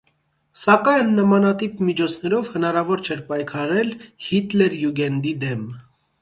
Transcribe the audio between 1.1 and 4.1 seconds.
նմանատիպ միջոցներով հնարավոր չէր պայքարել